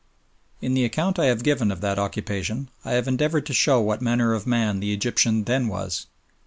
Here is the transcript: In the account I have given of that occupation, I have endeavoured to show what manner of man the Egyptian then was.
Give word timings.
In 0.63 0.73
the 0.73 0.83
account 0.83 1.19
I 1.19 1.25
have 1.25 1.43
given 1.43 1.69
of 1.69 1.79
that 1.81 1.99
occupation, 1.99 2.69
I 2.83 2.93
have 2.93 3.07
endeavoured 3.07 3.45
to 3.45 3.53
show 3.53 3.79
what 3.79 4.01
manner 4.01 4.33
of 4.33 4.47
man 4.47 4.79
the 4.79 4.93
Egyptian 4.95 5.43
then 5.43 5.67
was. 5.67 6.07